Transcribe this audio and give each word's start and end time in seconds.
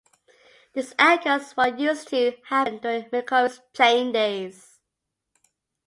This 0.73 0.95
echoes 0.97 1.51
what 1.51 1.77
used 1.79 2.07
to 2.07 2.33
happen 2.47 2.79
during 2.79 3.03
McCovey's 3.11 3.61
playing 3.73 4.13
days. 4.13 4.79